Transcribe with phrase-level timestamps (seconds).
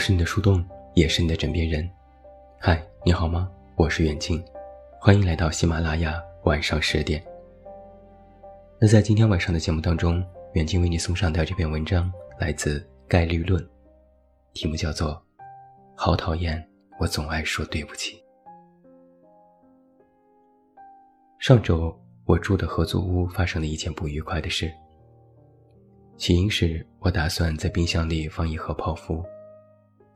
[0.00, 1.88] 是你的树洞，也是你的枕边人。
[2.58, 3.52] 嗨，你好吗？
[3.76, 4.42] 我是远近，
[4.98, 7.22] 欢迎来到喜马拉雅晚上十点。
[8.80, 10.24] 那在今天晚上的节目当中，
[10.54, 13.62] 远近为你送上的这篇文章来自《概率论》，
[14.54, 15.10] 题目叫做
[15.94, 16.66] 《好讨厌
[16.98, 18.16] 我总爱说对不起》。
[21.38, 24.72] 上周我住的合租屋发生了一件不愉快的事。
[26.16, 29.22] 起因是我打算在冰箱里放一盒泡芙，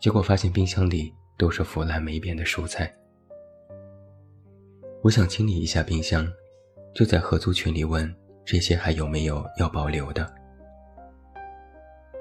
[0.05, 2.95] 结果发现冰箱里都是腐烂没变的蔬菜。
[5.03, 6.31] 我想清理一下冰箱，
[6.95, 8.15] 就在合租群里问
[8.45, 10.31] 这些还有没有要保留的。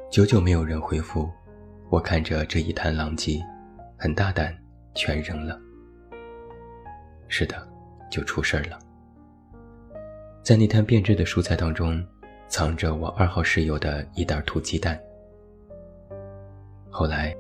[0.10, 1.30] 久久没有人回复，
[1.90, 3.44] 我看着这一滩狼藉，
[3.98, 4.58] 很大胆，
[4.96, 5.60] 全扔了。
[7.28, 7.68] 是的，
[8.10, 8.80] 就出事儿了。
[10.42, 12.02] 在那滩变质的蔬菜当中。
[12.48, 15.02] 藏着我二号室友的一袋土鸡蛋。
[16.92, 17.36] 后来，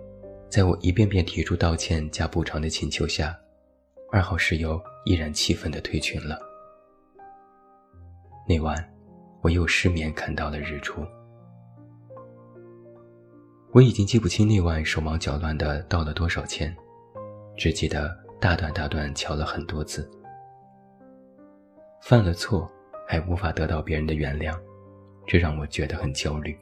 [0.53, 3.35] 在我一遍遍提出道歉加补偿的请求下，
[4.11, 6.39] 二号室友依然气愤地退群了。
[8.47, 8.77] 那晚，
[9.41, 11.03] 我又失眠看到了日出。
[13.71, 16.71] 我已经记不清那晚手忙脚乱地道了多少歉，
[17.57, 20.07] 只记得大段大段敲了很多字。
[22.03, 22.71] 犯了错，
[23.07, 24.55] 还无法得到别人的原谅。
[25.25, 26.55] 这让我觉得很焦虑。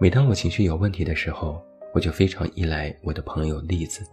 [0.00, 4.04] 每当我情绪有问题的时候，我就非常依赖我的朋友栗子。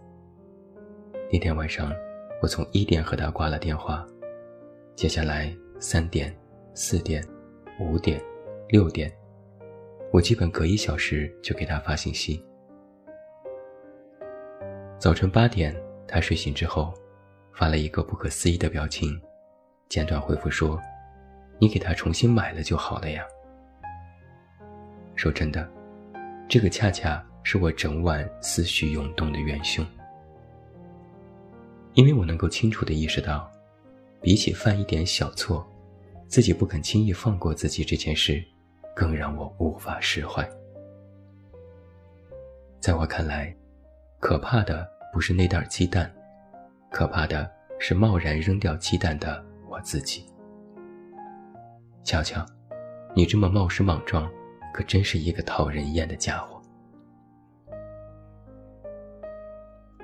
[1.30, 1.92] 那天晚上，
[2.40, 4.06] 我从一点和他挂了电话，
[4.94, 6.32] 接下来三点、
[6.72, 7.20] 四点、
[7.80, 8.22] 五点、
[8.68, 9.12] 六点，
[10.12, 12.44] 我基本隔一小时就给他发信息。
[15.00, 15.74] 早晨八点，
[16.06, 16.94] 他睡醒之后，
[17.52, 19.20] 发了一个不可思议的表情，
[19.88, 20.80] 简短回复说。
[21.58, 23.24] 你给他重新买了就好了呀。
[25.22, 25.70] 说真的，
[26.48, 29.86] 这个恰恰是我整晚思绪涌动的元凶，
[31.94, 33.48] 因为我能够清楚地意识到，
[34.20, 35.64] 比起犯一点小错，
[36.26, 38.42] 自己不肯轻易放过自己这件事，
[38.96, 40.44] 更让我无法释怀。
[42.80, 43.54] 在我看来，
[44.18, 46.12] 可怕的不是那袋鸡蛋，
[46.90, 50.26] 可怕的是贸然扔掉鸡蛋的我自己。
[52.02, 52.44] 瞧瞧，
[53.14, 54.28] 你这么冒失莽撞，
[54.72, 56.60] 可真是一个讨人厌的家伙。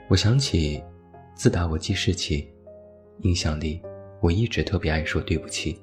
[0.08, 0.82] 我想起，
[1.34, 2.52] 自打我记事起，
[3.20, 3.82] 印象里
[4.20, 5.80] 我一直特别爱说对不起。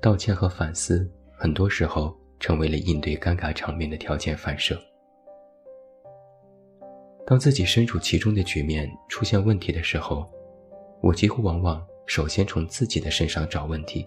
[0.00, 4.78] 道歉和反思，很多时候成为了应对尴尬场面的条件反射。
[7.24, 10.28] 当自己身处其中的局面出现问题的时候，
[11.00, 14.06] 我几乎往往首先从自己的身上找问题。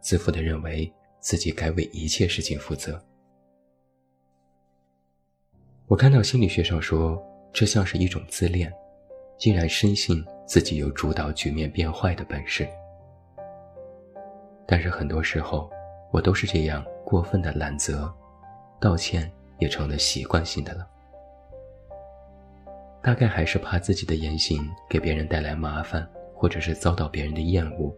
[0.00, 0.90] 自负地认为
[1.24, 3.02] 自己该为一切事情负责。
[5.86, 7.18] 我看到心理学上说，
[7.50, 8.70] 这像是一种自恋，
[9.38, 12.68] 竟然深信自己有主导局面变坏的本事。
[14.66, 15.70] 但是很多时候，
[16.12, 18.12] 我都是这样过分的揽责，
[18.78, 20.86] 道歉也成了习惯性的了。
[23.02, 27.90] 大概还是怕自己的言行给别人带来麻烦，或者是遭到别人的厌恶。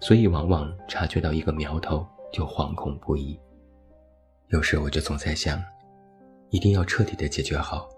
[0.00, 3.38] 所以，往往察觉到一个苗头就惶恐不已。
[4.48, 5.62] 有时我就总在想，
[6.50, 7.88] 一定要彻底的解决好，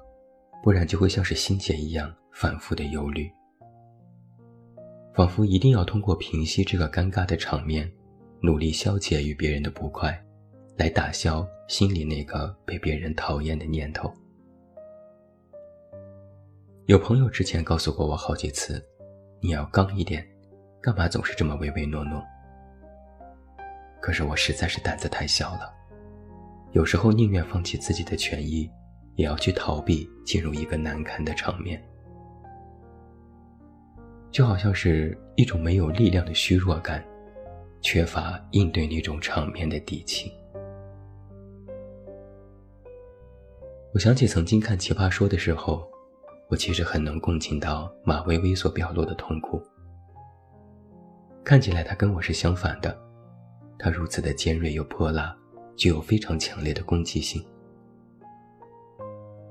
[0.63, 3.31] 不然就会像是心结一样反复的忧虑，
[5.15, 7.91] 仿佛一定要通过平息这个尴尬的场面，
[8.43, 10.19] 努力消解与别人的不快，
[10.77, 14.13] 来打消心里那个被别人讨厌的念头。
[16.87, 18.85] 有朋友之前告诉过我好几次，
[19.41, 20.27] 你要刚一点。
[20.83, 22.21] 干嘛总是这么唯唯诺诺？
[24.03, 25.73] 可是我实在是胆子太小了，
[26.73, 28.69] 有时候宁愿放弃自己的权益，
[29.15, 31.81] 也要去逃避进入一个难堪的场面，
[34.33, 37.03] 就好像是一种没有力量的虚弱感，
[37.81, 40.33] 缺乏应对那种场面的底气。
[43.95, 45.87] 我想起曾经看《奇葩说》的时候，
[46.49, 49.63] 我其实很能共情到马薇薇所表露的痛苦。
[51.45, 52.99] 看起来他跟我是相反的，
[53.83, 55.37] 他如此的尖锐又泼辣，
[55.75, 57.45] 具有非常强烈的攻击性。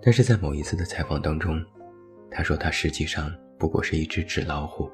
[0.02, 1.62] 但是在某一次的采访当中，
[2.32, 3.30] 他说他实际上
[3.60, 4.90] 不过是一只纸老虎，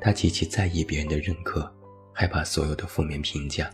[0.00, 1.72] 他极其在意别人的认可，
[2.12, 3.70] 害怕所有的负面评价。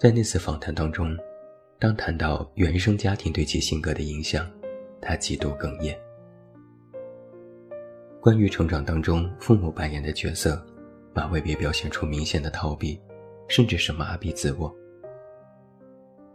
[0.00, 1.14] 在那次访谈当中，
[1.78, 4.50] 当谈到原生家庭对其性格的影响，
[5.02, 5.94] 他极度哽咽。
[8.22, 10.66] 关于成长当中父母扮演的角色，
[11.16, 13.00] 马未别表现出明显的逃避，
[13.48, 14.70] 甚至是麻痹自我。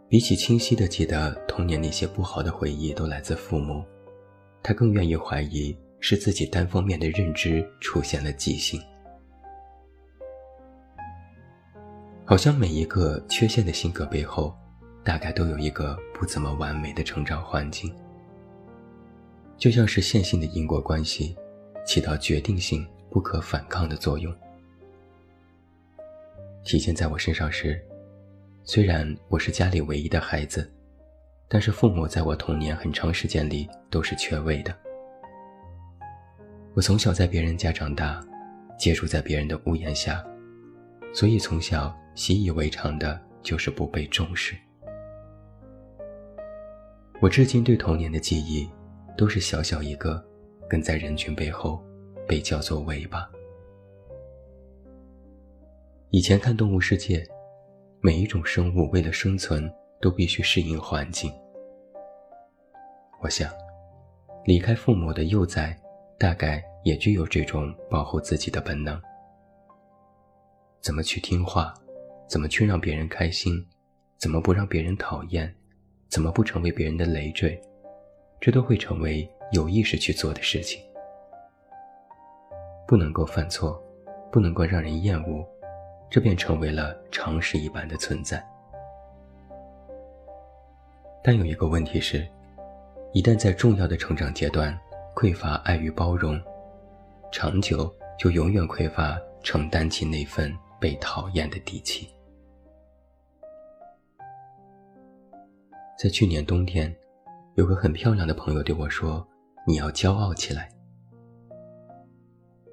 [0.08, 3.84] 比起清晰的记得童年那些不好的回忆都来自父母，
[4.60, 8.82] 他更愿意怀疑是自己单方面的认知出现了畸形。
[12.24, 14.52] 好像每一个缺陷的性格背后，
[15.04, 17.94] 大概都有一个不怎么完美的成长环境，
[19.56, 21.36] 就像是线性的因果关系，
[21.86, 24.34] 起到决定性不可反抗的作用。
[26.64, 27.80] 体现在我身上时。
[28.64, 30.72] 虽然我是家里唯一的孩子，
[31.48, 34.72] 但是父母在我童年很长时间里都是缺位的。
[36.74, 38.24] 我从小在别人家长大，
[38.78, 40.24] 接触在别人的屋檐下，
[41.12, 44.56] 所以从小习以为常的就是不被重视。
[47.20, 48.70] 我至今对童年的记忆，
[49.16, 50.24] 都是小小一个，
[50.68, 51.84] 跟在人群背后，
[52.28, 53.28] 被叫做尾巴。
[56.14, 57.20] 以前看《动物世界》。
[58.02, 61.32] 每一种生物为了生存，都必须适应环境。
[63.22, 63.50] 我想，
[64.44, 65.74] 离开父母的幼崽，
[66.18, 69.00] 大概也具有这种保护自己的本能。
[70.82, 71.72] 怎么去听话，
[72.28, 73.66] 怎么去让别人开心，
[74.18, 75.50] 怎么不让别人讨厌，
[76.10, 77.58] 怎么不成为别人的累赘，
[78.38, 80.78] 这都会成为有意识去做的事情。
[82.86, 83.82] 不能够犯错，
[84.30, 85.42] 不能够让人厌恶。
[86.12, 88.46] 这便成为了常识一般的存在。
[91.24, 92.28] 但有一个问题是，
[93.14, 94.78] 一旦在重要的成长阶段
[95.16, 96.38] 匮乏爱与包容，
[97.32, 102.06] 长久就永远匮乏承担起那份被讨厌的底气。
[105.98, 106.94] 在去年冬天，
[107.54, 109.26] 有个很漂亮的朋友对我说
[109.66, 110.68] ：“你要骄傲起来。”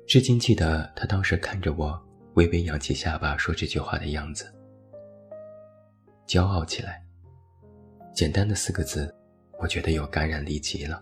[0.06, 2.08] 至今记得他当时看着我。
[2.36, 4.46] 微微扬起下巴说这句话的样子，
[6.28, 7.04] 骄傲起来。
[8.14, 9.14] 简单的四个字，
[9.60, 11.02] 我觉得有感染力极了。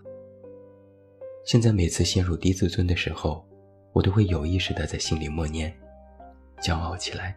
[1.44, 3.46] 现在每次陷入低自尊的时候，
[3.92, 5.74] 我都会有意识的在心里默念：
[6.60, 7.34] 骄傲起来，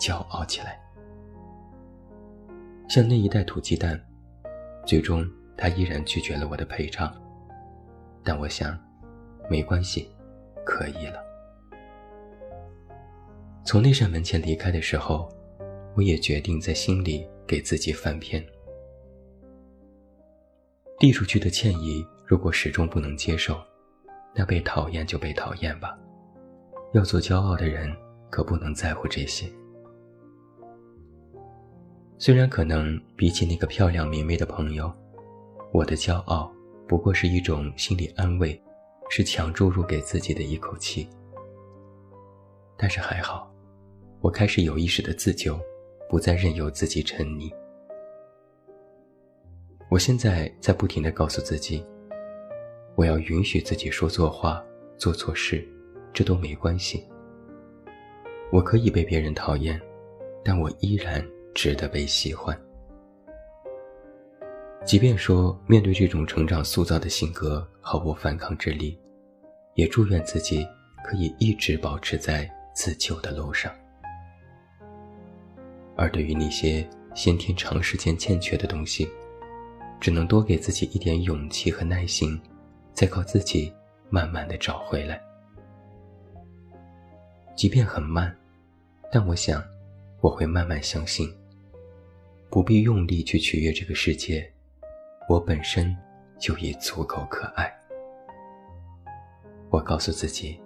[0.00, 0.80] 骄傲起来。
[2.88, 3.98] 像那一袋土鸡蛋，
[4.86, 5.26] 最终
[5.56, 7.14] 他依然拒绝了我的陪唱，
[8.22, 8.78] 但我想，
[9.48, 10.10] 没关系，
[10.64, 11.33] 可以了。
[13.64, 15.26] 从那扇门前离开的时候，
[15.94, 18.44] 我也决定在心里给自己翻篇。
[20.98, 23.58] 递出去的歉意，如果始终不能接受，
[24.34, 25.98] 那被讨厌就被讨厌吧。
[26.92, 27.90] 要做骄傲的人，
[28.30, 29.50] 可不能在乎这些。
[32.18, 34.92] 虽然可能比起那个漂亮明媚的朋友，
[35.72, 36.52] 我的骄傲
[36.86, 38.62] 不过是一种心理安慰，
[39.08, 41.08] 是强注入给自己的一口气。
[42.76, 43.50] 但是还好。
[44.24, 45.60] 我开始有意识的自救，
[46.08, 47.52] 不再任由自己沉溺。
[49.90, 51.84] 我现在在不停的告诉自己，
[52.94, 54.64] 我要允许自己说错话、
[54.96, 55.62] 做错事，
[56.10, 57.06] 这都没关系。
[58.50, 59.78] 我可以被别人讨厌，
[60.42, 61.22] 但我依然
[61.54, 62.58] 值得被喜欢。
[64.86, 68.98] 即便说面对这种成长塑造的性格毫无反抗之力，
[69.74, 70.66] 也祝愿自己
[71.04, 73.70] 可以一直保持在自救的路上。
[75.96, 79.08] 而对于那些先天长时间欠缺的东西，
[80.00, 82.40] 只能多给自己一点勇气和耐心，
[82.92, 83.72] 再靠自己
[84.10, 85.20] 慢慢的找回来。
[87.56, 88.36] 即便很慢，
[89.12, 89.62] 但我想，
[90.20, 91.32] 我会慢慢相信，
[92.50, 94.52] 不必用力去取悦这个世界，
[95.28, 95.96] 我本身
[96.38, 97.72] 就已足够可爱。
[99.70, 100.60] 我告诉自己，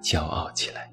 [0.00, 0.92] 骄傲起来。